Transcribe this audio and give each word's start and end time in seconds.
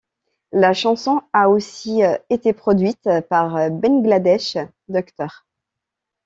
La 0.51 0.73
chanson 0.73 1.21
a 1.31 1.47
aussi 1.47 2.01
été 2.31 2.53
produite 2.53 3.07
par 3.29 3.69
Bangladesh, 3.69 4.57
Dr. 4.87 5.45